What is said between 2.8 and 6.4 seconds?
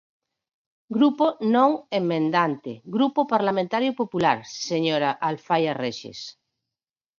Grupo Parlamentario Popular, señora Alfaia Rexes.